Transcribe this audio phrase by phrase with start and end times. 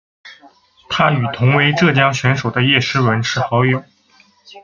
[0.89, 3.83] 她与同为浙江选手的叶诗文是好友。